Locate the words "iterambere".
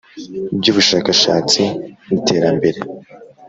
2.17-2.79